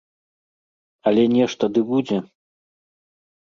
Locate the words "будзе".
1.93-2.17